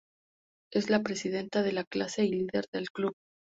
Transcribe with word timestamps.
Es 0.73 0.89
la 0.89 1.03
presidenta 1.03 1.61
de 1.61 1.73
la 1.73 1.83
clase 1.83 2.23
y 2.25 2.29
líder 2.29 2.65
del 2.73 2.89
club. 2.89 3.13